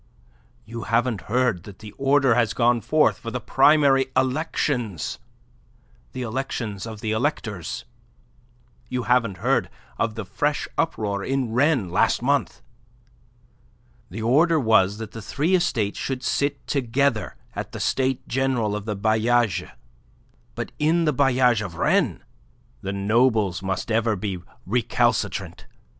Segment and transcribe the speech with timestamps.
[0.65, 5.19] You haven't heard that the order has gone forth for the primary elections
[6.13, 7.85] the elections of the electors.
[8.89, 9.69] You haven't heard
[9.99, 12.63] of the fresh uproar in Rennes, last month.
[14.09, 18.85] The order was that the three estates should sit together at the States General of
[18.85, 19.69] the bailliages,
[20.55, 22.21] but in the bailliage of Rennes
[22.81, 25.67] the nobles must ever be recalcitrant.